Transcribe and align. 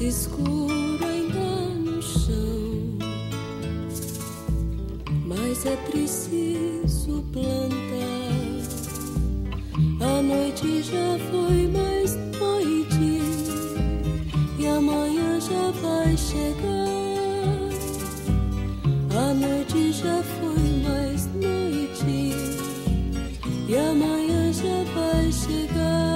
escuro 0.00 1.04
ainda 1.04 1.74
no 1.74 2.00
chão, 2.00 2.98
mas 5.26 5.66
é 5.66 5.76
preciso 5.90 7.24
plantar. 7.32 8.28
A 10.00 10.22
noite 10.22 10.82
já 10.82 11.18
foi 11.30 11.66
mais 11.68 12.14
noite 12.38 13.20
e 14.58 14.66
amanhã 14.66 15.40
já 15.40 15.70
vai 15.82 16.16
chegar. 16.16 16.88
A 19.16 19.34
noite 19.34 19.92
já 19.92 20.22
foi 20.22 20.58
mais 20.88 21.26
noite 21.34 22.32
e 23.68 23.76
amanhã 23.76 24.52
já 24.52 24.84
vai 24.94 25.32
chegar. 25.32 26.07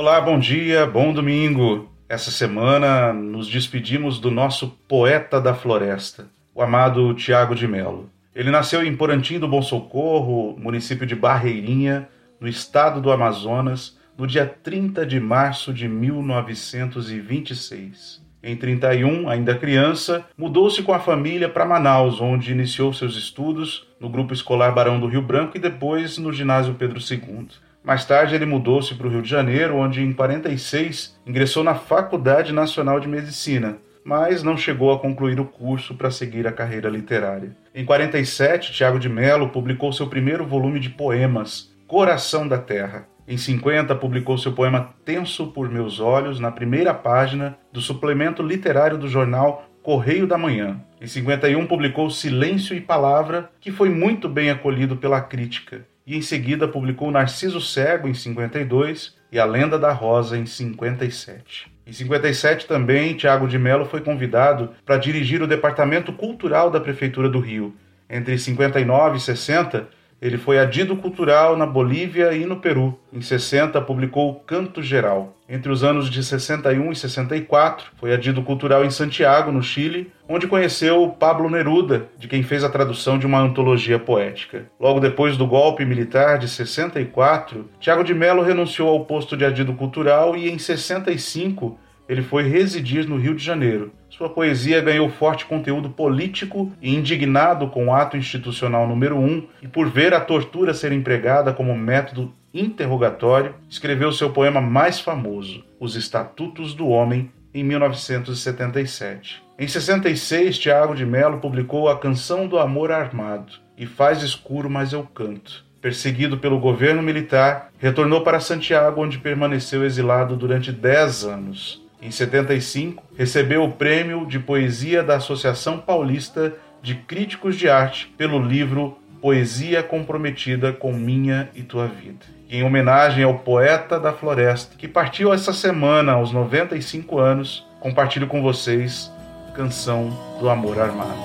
Olá, 0.00 0.16
bom 0.18 0.38
dia, 0.38 0.86
bom 0.86 1.12
domingo. 1.12 1.90
Essa 2.08 2.30
semana 2.30 3.12
nos 3.12 3.46
despedimos 3.46 4.18
do 4.18 4.30
nosso 4.30 4.68
poeta 4.88 5.38
da 5.38 5.52
floresta, 5.52 6.26
o 6.54 6.62
amado 6.62 7.12
Tiago 7.12 7.54
de 7.54 7.68
Melo. 7.68 8.08
Ele 8.34 8.50
nasceu 8.50 8.82
em 8.82 8.96
Porantim 8.96 9.38
do 9.38 9.46
Bom 9.46 9.60
Socorro, 9.60 10.56
município 10.58 11.06
de 11.06 11.14
Barreirinha, 11.14 12.08
no 12.40 12.48
estado 12.48 12.98
do 12.98 13.12
Amazonas, 13.12 13.98
no 14.16 14.26
dia 14.26 14.46
30 14.46 15.04
de 15.04 15.20
março 15.20 15.70
de 15.70 15.86
1926. 15.86 18.22
Em 18.42 18.56
31, 18.56 19.28
ainda 19.28 19.54
criança, 19.54 20.24
mudou-se 20.34 20.82
com 20.82 20.94
a 20.94 20.98
família 20.98 21.46
para 21.46 21.66
Manaus, 21.66 22.22
onde 22.22 22.52
iniciou 22.52 22.94
seus 22.94 23.18
estudos 23.18 23.86
no 24.00 24.08
grupo 24.08 24.32
escolar 24.32 24.72
Barão 24.72 24.98
do 24.98 25.08
Rio 25.08 25.20
Branco 25.20 25.58
e 25.58 25.60
depois 25.60 26.16
no 26.16 26.32
ginásio 26.32 26.72
Pedro 26.72 26.98
II. 26.98 27.48
Mais 27.82 28.04
tarde, 28.04 28.34
ele 28.34 28.44
mudou-se 28.44 28.94
para 28.94 29.06
o 29.06 29.10
Rio 29.10 29.22
de 29.22 29.30
Janeiro, 29.30 29.76
onde 29.76 30.02
em 30.02 30.12
46 30.12 31.18
ingressou 31.26 31.64
na 31.64 31.74
Faculdade 31.74 32.52
Nacional 32.52 33.00
de 33.00 33.08
Medicina, 33.08 33.78
mas 34.04 34.42
não 34.42 34.56
chegou 34.56 34.92
a 34.92 34.98
concluir 34.98 35.40
o 35.40 35.46
curso 35.46 35.94
para 35.94 36.10
seguir 36.10 36.46
a 36.46 36.52
carreira 36.52 36.90
literária. 36.90 37.56
Em 37.74 37.84
47, 37.84 38.72
Tiago 38.72 38.98
de 38.98 39.08
Mello 39.08 39.48
publicou 39.48 39.92
seu 39.92 40.06
primeiro 40.06 40.44
volume 40.44 40.78
de 40.78 40.90
poemas, 40.90 41.74
Coração 41.86 42.46
da 42.46 42.58
Terra. 42.58 43.08
Em 43.26 43.38
50, 43.38 43.94
publicou 43.94 44.36
seu 44.36 44.52
poema 44.52 44.94
Tenso 45.04 45.46
por 45.46 45.70
Meus 45.70 46.00
Olhos 46.00 46.38
na 46.38 46.50
primeira 46.50 46.92
página 46.92 47.56
do 47.72 47.80
suplemento 47.80 48.42
literário 48.42 48.98
do 48.98 49.08
jornal 49.08 49.64
Correio 49.82 50.26
da 50.26 50.36
Manhã. 50.36 50.80
Em 51.00 51.06
51, 51.06 51.66
publicou 51.66 52.10
Silêncio 52.10 52.76
e 52.76 52.80
Palavra, 52.80 53.50
que 53.58 53.70
foi 53.70 53.88
muito 53.88 54.28
bem 54.28 54.50
acolhido 54.50 54.96
pela 54.96 55.20
crítica 55.20 55.86
e 56.10 56.16
em 56.16 56.22
seguida 56.22 56.66
publicou 56.66 57.08
Narciso 57.08 57.60
Cego 57.60 58.08
em 58.08 58.14
52 58.14 59.14
e 59.30 59.38
A 59.38 59.44
Lenda 59.44 59.78
da 59.78 59.92
Rosa 59.92 60.36
em 60.36 60.44
57. 60.44 61.70
Em 61.86 61.92
57 61.92 62.66
também, 62.66 63.14
Tiago 63.14 63.46
de 63.46 63.56
Mello 63.56 63.84
foi 63.84 64.00
convidado 64.00 64.70
para 64.84 64.96
dirigir 64.96 65.40
o 65.40 65.46
Departamento 65.46 66.12
Cultural 66.12 66.68
da 66.68 66.80
Prefeitura 66.80 67.28
do 67.28 67.38
Rio. 67.38 67.76
Entre 68.08 68.36
59 68.36 69.18
e 69.18 69.20
60, 69.20 69.88
ele 70.20 70.36
foi 70.36 70.58
adido 70.58 70.94
cultural 70.96 71.56
na 71.56 71.64
Bolívia 71.64 72.32
e 72.34 72.44
no 72.44 72.56
Peru. 72.56 72.98
Em 73.12 73.22
60, 73.22 73.80
publicou 73.80 74.34
Canto 74.46 74.82
Geral. 74.82 75.34
Entre 75.48 75.72
os 75.72 75.82
anos 75.82 76.10
de 76.10 76.22
61 76.22 76.92
e 76.92 76.96
64, 76.96 77.92
foi 77.96 78.12
adido 78.12 78.42
cultural 78.42 78.84
em 78.84 78.90
Santiago, 78.90 79.50
no 79.50 79.62
Chile, 79.62 80.12
onde 80.28 80.46
conheceu 80.46 81.08
Pablo 81.18 81.48
Neruda, 81.48 82.06
de 82.18 82.28
quem 82.28 82.42
fez 82.42 82.62
a 82.62 82.68
tradução 82.68 83.18
de 83.18 83.26
uma 83.26 83.40
antologia 83.40 83.98
poética. 83.98 84.66
Logo 84.78 85.00
depois 85.00 85.36
do 85.36 85.46
golpe 85.46 85.84
militar 85.84 86.38
de 86.38 86.48
64, 86.48 87.68
Tiago 87.80 88.04
de 88.04 88.14
Mello 88.14 88.42
renunciou 88.42 88.90
ao 88.90 89.06
posto 89.06 89.36
de 89.36 89.44
adido 89.44 89.72
cultural 89.72 90.36
e, 90.36 90.50
em 90.50 90.58
65, 90.58 91.78
ele 92.08 92.22
foi 92.22 92.42
residir 92.42 93.08
no 93.08 93.16
Rio 93.16 93.34
de 93.34 93.42
Janeiro. 93.42 93.92
Sua 94.10 94.28
poesia 94.28 94.80
ganhou 94.80 95.08
forte 95.08 95.46
conteúdo 95.46 95.88
político 95.88 96.72
e 96.82 96.94
indignado 96.94 97.68
com 97.68 97.86
o 97.86 97.94
ato 97.94 98.16
institucional 98.16 98.86
número 98.86 99.16
1 99.16 99.46
e 99.62 99.68
por 99.68 99.88
ver 99.88 100.12
a 100.12 100.20
tortura 100.20 100.74
ser 100.74 100.90
empregada 100.90 101.52
como 101.52 101.76
método 101.76 102.34
interrogatório, 102.52 103.54
escreveu 103.68 104.10
seu 104.10 104.30
poema 104.30 104.60
mais 104.60 105.00
famoso, 105.00 105.64
Os 105.78 105.94
Estatutos 105.94 106.74
do 106.74 106.88
Homem, 106.88 107.30
em 107.54 107.62
1977. 107.62 109.42
Em 109.58 109.68
66, 109.68 110.58
Tiago 110.58 110.94
de 110.94 111.06
Mello 111.06 111.38
publicou 111.38 111.88
A 111.88 111.98
Canção 111.98 112.46
do 112.46 112.58
Amor 112.58 112.90
Armado 112.90 113.52
e 113.76 113.86
Faz 113.86 114.22
Escuro, 114.22 114.68
mas 114.68 114.92
eu 114.92 115.04
canto. 115.04 115.64
Perseguido 115.80 116.36
pelo 116.38 116.58
governo 116.58 117.02
militar, 117.02 117.70
retornou 117.78 118.22
para 118.22 118.40
Santiago, 118.40 119.02
onde 119.02 119.18
permaneceu 119.18 119.84
exilado 119.84 120.36
durante 120.36 120.70
10 120.70 121.24
anos. 121.24 121.79
Em 122.02 122.10
75, 122.10 123.04
recebeu 123.14 123.62
o 123.62 123.72
prêmio 123.72 124.24
de 124.24 124.38
poesia 124.38 125.02
da 125.02 125.16
Associação 125.16 125.78
Paulista 125.78 126.54
de 126.80 126.94
Críticos 126.94 127.56
de 127.56 127.68
Arte 127.68 128.10
pelo 128.16 128.42
livro 128.42 128.96
Poesia 129.20 129.82
Comprometida 129.82 130.72
com 130.72 130.94
Minha 130.94 131.50
e 131.54 131.62
Tua 131.62 131.86
Vida. 131.86 132.24
Em 132.48 132.64
homenagem 132.64 133.22
ao 133.22 133.40
poeta 133.40 134.00
da 134.00 134.14
floresta, 134.14 134.76
que 134.78 134.88
partiu 134.88 135.30
essa 135.30 135.52
semana 135.52 136.12
aos 136.12 136.32
95 136.32 137.18
anos, 137.18 137.66
compartilho 137.80 138.26
com 138.26 138.40
vocês 138.40 139.12
Canção 139.54 140.08
do 140.40 140.48
Amor 140.48 140.80
Armado. 140.80 141.20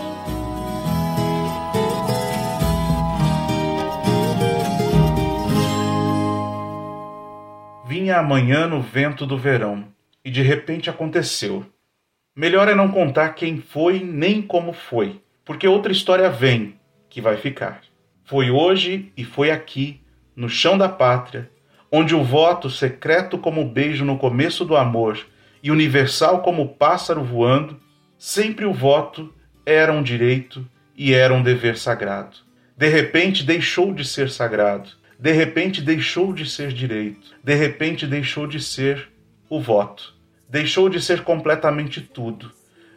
Vinha 7.87 8.19
amanhã 8.19 8.67
no 8.67 8.81
vento 8.81 9.25
do 9.25 9.37
verão 9.37 9.94
e 10.25 10.31
de 10.31 10.41
repente 10.41 10.89
aconteceu. 10.89 11.63
Melhor 12.35 12.67
é 12.67 12.73
não 12.73 12.89
contar 12.89 13.29
quem 13.29 13.61
foi 13.61 13.99
nem 13.99 14.41
como 14.41 14.73
foi, 14.73 15.21
porque 15.45 15.67
outra 15.67 15.91
história 15.91 16.29
vem 16.29 16.79
que 17.07 17.21
vai 17.21 17.37
ficar. 17.37 17.81
Foi 18.25 18.49
hoje 18.49 19.13
e 19.15 19.23
foi 19.23 19.51
aqui, 19.51 20.01
no 20.35 20.49
chão 20.49 20.77
da 20.77 20.89
pátria, 20.89 21.49
onde 21.91 22.15
o 22.15 22.23
voto, 22.23 22.71
secreto 22.71 23.37
como 23.37 23.61
o 23.61 23.69
beijo 23.69 24.03
no 24.03 24.17
começo 24.17 24.65
do 24.65 24.75
amor 24.75 25.19
e 25.61 25.69
universal 25.69 26.41
como 26.41 26.63
o 26.63 26.69
pássaro 26.69 27.23
voando, 27.23 27.79
sempre 28.17 28.65
o 28.65 28.73
voto 28.73 29.31
era 29.63 29.93
um 29.93 30.01
direito 30.01 30.67
e 30.97 31.13
era 31.13 31.33
um 31.33 31.43
dever 31.43 31.77
sagrado. 31.77 32.37
De 32.75 32.87
repente 32.89 33.43
deixou 33.43 33.93
de 33.93 34.03
ser 34.03 34.29
sagrado, 34.29 34.89
de 35.17 35.31
repente 35.31 35.81
deixou 35.81 36.33
de 36.33 36.49
ser 36.49 36.73
direito, 36.73 37.33
de 37.41 37.53
repente 37.53 38.05
deixou 38.05 38.45
de 38.47 38.59
ser 38.59 39.09
o 39.49 39.61
voto 39.61 40.14
deixou 40.49 40.89
de 40.89 41.01
ser 41.01 41.23
completamente 41.23 42.01
tudo. 42.01 42.51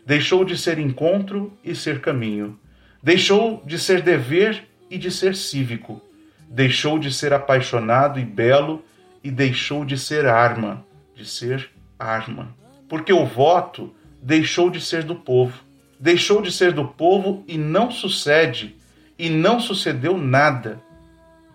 Deixou 0.04 0.44
de 0.44 0.56
ser 0.56 0.78
encontro 0.78 1.52
e 1.62 1.74
ser 1.74 2.00
caminho. 2.00 2.58
Deixou 3.02 3.62
de 3.64 3.78
ser 3.78 4.02
dever 4.02 4.66
e 4.90 4.98
de 4.98 5.10
ser 5.10 5.34
cívico. 5.34 6.00
Deixou 6.48 6.98
de 6.98 7.12
ser 7.12 7.32
apaixonado 7.32 8.18
e 8.18 8.24
belo 8.24 8.82
e 9.22 9.30
deixou 9.30 9.84
de 9.84 9.98
ser 9.98 10.26
arma, 10.26 10.84
de 11.14 11.26
ser 11.26 11.70
arma. 11.98 12.54
Porque 12.88 13.12
o 13.12 13.26
voto 13.26 13.94
deixou 14.22 14.70
de 14.70 14.80
ser 14.80 15.02
do 15.02 15.14
povo. 15.14 15.62
Deixou 16.00 16.40
de 16.40 16.50
ser 16.50 16.72
do 16.72 16.86
povo 16.86 17.44
e 17.46 17.58
não 17.58 17.90
sucede, 17.90 18.76
e 19.18 19.28
não 19.28 19.58
sucedeu 19.58 20.16
nada. 20.16 20.80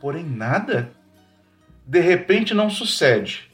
Porém, 0.01 0.23
nada? 0.23 0.91
De 1.87 2.01
repente 2.01 2.53
não 2.53 2.69
sucede 2.69 3.52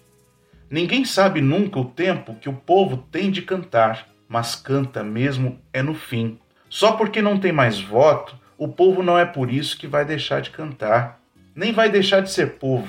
Ninguém 0.70 1.04
sabe 1.04 1.42
nunca 1.42 1.80
o 1.80 1.86
tempo 1.86 2.36
que 2.36 2.48
o 2.48 2.54
povo 2.54 2.98
tem 3.12 3.32
de 3.32 3.42
cantar, 3.42 4.08
mas 4.28 4.56
canta 4.56 5.04
mesmo 5.04 5.60
é 5.74 5.82
no 5.82 5.96
fim. 5.96 6.38
Só 6.70 6.92
porque 6.92 7.24
não 7.24 7.40
tem 7.40 7.52
mais 7.52 7.82
voto, 7.82 8.38
o 8.56 8.68
povo 8.68 9.02
não 9.02 9.18
é 9.18 9.26
por 9.26 9.52
isso 9.52 9.76
que 9.76 9.88
vai 9.88 10.06
deixar 10.06 10.42
de 10.42 10.52
cantar, 10.52 11.20
nem 11.56 11.74
vai 11.74 11.90
deixar 11.90 12.22
de 12.22 12.30
ser 12.30 12.58
povo. 12.60 12.88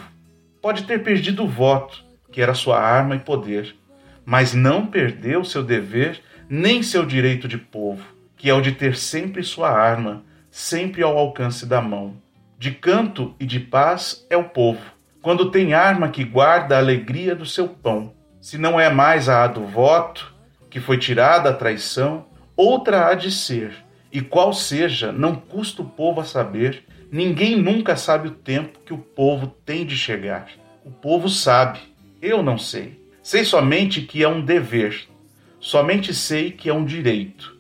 Pode 0.61 0.83
ter 0.83 1.03
perdido 1.03 1.45
o 1.45 1.49
voto, 1.49 2.05
que 2.31 2.43
era 2.43 2.53
sua 2.53 2.79
arma 2.79 3.17
e 3.17 3.21
poder, 3.21 3.75
mas 4.27 4.53
não 4.53 4.87
perdeu 4.87 5.43
seu 5.43 5.63
dever 5.63 6.21
nem 6.51 6.83
seu 6.83 7.07
direito 7.07 7.49
de 7.49 7.57
povo, 7.57 8.05
que 8.37 8.51
é 8.51 8.55
o 8.55 8.61
de 8.61 8.73
ter 8.73 8.95
sempre 8.95 9.43
sua 9.43 9.71
arma, 9.71 10.23
sempre 10.51 11.03
ao 11.03 11.17
alcance 11.17 11.65
da 11.65 11.81
mão. 11.81 12.21
De 12.59 12.73
canto 12.73 13.35
e 13.41 13.47
de 13.47 13.59
paz 13.59 14.27
é 14.29 14.37
o 14.37 14.45
povo 14.45 15.00
quando 15.23 15.51
tem 15.51 15.75
arma 15.75 16.09
que 16.09 16.25
guarda 16.25 16.77
a 16.77 16.79
alegria 16.79 17.35
do 17.35 17.45
seu 17.45 17.69
pão. 17.69 18.15
Se 18.41 18.57
não 18.57 18.81
é 18.81 18.89
mais 18.89 19.29
a 19.29 19.47
do 19.47 19.67
voto, 19.67 20.35
que 20.71 20.81
foi 20.81 20.97
tirada 20.97 21.51
a 21.51 21.55
traição, 21.55 22.27
outra 22.57 23.09
há 23.09 23.15
de 23.15 23.31
ser, 23.31 23.73
e 24.11 24.21
qual 24.21 24.53
seja, 24.53 25.13
não 25.13 25.35
custa 25.35 25.83
o 25.83 25.85
povo 25.85 26.21
a 26.21 26.25
saber, 26.25 26.85
ninguém 27.13 27.57
nunca 27.57 27.97
sabe 27.97 28.29
o 28.29 28.33
tempo 28.33 28.81
que 28.85 28.95
o 28.95 28.99
povo 28.99 29.49
tem 29.65 29.85
de 29.85 29.97
chegar. 29.97 30.49
O 30.85 30.91
povo 30.91 31.29
sabe, 31.29 31.81
eu 32.23 32.43
não 32.43 32.57
sei. 32.57 32.99
Sei 33.23 33.45
somente 33.45 34.01
que 34.01 34.23
é 34.23 34.29
um 34.29 34.41
dever, 34.41 35.07
somente 35.61 36.15
sei 36.15 36.51
que 36.51 36.71
é 36.71 36.75
um 36.75 36.85
direito. 36.85 37.55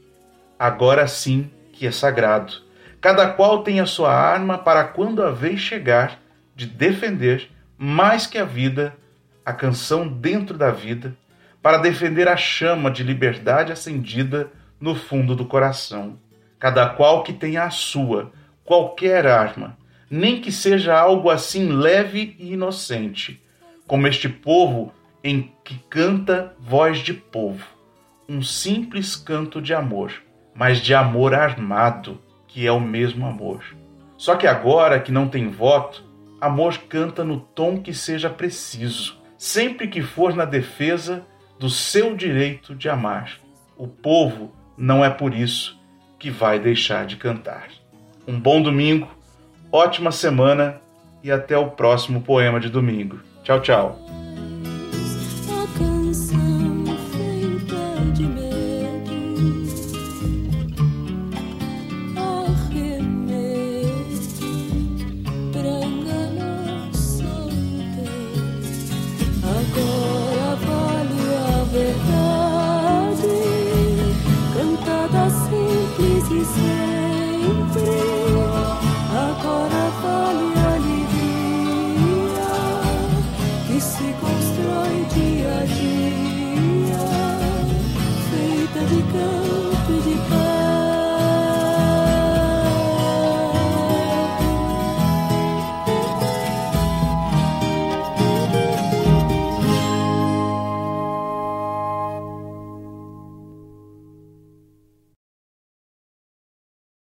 Agora 0.59 1.07
sim 1.07 1.51
que 1.73 1.87
é 1.87 1.91
sagrado. 1.91 2.55
Cada 3.01 3.29
qual 3.29 3.63
tem 3.63 3.81
a 3.81 3.87
sua 3.87 4.13
arma 4.13 4.59
para 4.59 4.85
quando 4.85 5.23
a 5.23 5.31
vez 5.31 5.61
chegar 5.61 6.20
de 6.61 6.67
defender 6.67 7.51
mais 7.79 8.27
que 8.27 8.37
a 8.37 8.45
vida, 8.45 8.95
a 9.43 9.51
canção 9.51 10.07
dentro 10.07 10.59
da 10.59 10.71
vida, 10.71 11.17
para 11.63 11.79
defender 11.79 12.29
a 12.29 12.37
chama 12.37 12.91
de 12.91 13.03
liberdade 13.03 13.73
acendida 13.73 14.53
no 14.79 14.95
fundo 14.95 15.35
do 15.35 15.47
coração. 15.47 16.19
Cada 16.59 16.87
qual 16.87 17.23
que 17.23 17.33
tenha 17.33 17.63
a 17.63 17.71
sua, 17.71 18.31
qualquer 18.63 19.27
arma, 19.27 19.79
nem 20.11 20.39
que 20.39 20.53
seja 20.53 20.95
algo 20.95 21.31
assim 21.31 21.67
leve 21.69 22.37
e 22.39 22.53
inocente, 22.53 23.43
como 23.87 24.07
este 24.07 24.29
povo 24.29 24.93
em 25.25 25.55
que 25.65 25.83
canta 25.89 26.55
voz 26.61 26.99
de 26.99 27.15
povo, 27.15 27.65
um 28.29 28.43
simples 28.43 29.17
canto 29.17 29.63
de 29.63 29.73
amor, 29.73 30.13
mas 30.55 30.77
de 30.79 30.93
amor 30.93 31.33
armado, 31.33 32.21
que 32.47 32.67
é 32.67 32.73
o 32.73 32.79
mesmo 32.81 33.27
amor. 33.27 33.65
Só 34.19 34.37
que 34.37 34.47
agora 34.47 35.01
que 35.01 35.11
não 35.11 35.27
tem 35.27 35.49
voto, 35.49 36.10
amor 36.41 36.79
canta 36.89 37.23
no 37.23 37.39
tom 37.39 37.81
que 37.81 37.93
seja 37.93 38.31
preciso, 38.31 39.19
sempre 39.37 39.89
que 39.89 40.03
for 40.03 40.35
na 40.35 40.45
defesa 40.45 41.25
do 41.59 41.69
seu 41.69 42.17
direito 42.17 42.75
de 42.75 42.89
amar. 42.89 43.39
O 43.77 43.87
povo 43.87 44.53
não 44.77 45.05
é 45.05 45.11
por 45.11 45.35
isso 45.35 45.79
que 46.19 46.31
vai 46.31 46.59
deixar 46.59 47.07
de 47.07 47.17
cantar. 47.17 47.69
Um 48.27 48.39
bom 48.39 48.63
domingo, 48.63 49.09
ótima 49.71 50.13
semana 50.13 50.81
e 51.23 51.31
até 51.31 51.57
o 51.57 51.71
próximo 51.71 52.23
poema 52.23 52.61
de 52.61 52.69
domingo. 52.69 53.21
Tchau, 53.43 53.61
tchau. 53.61 54.30